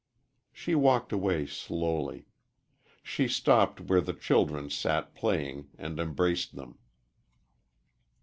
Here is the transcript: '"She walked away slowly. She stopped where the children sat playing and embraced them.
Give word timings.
'"She 0.51 0.73
walked 0.73 1.11
away 1.13 1.45
slowly. 1.45 2.25
She 3.03 3.27
stopped 3.27 3.81
where 3.81 4.01
the 4.01 4.13
children 4.13 4.71
sat 4.71 5.13
playing 5.13 5.69
and 5.77 5.99
embraced 5.99 6.55
them. 6.55 6.79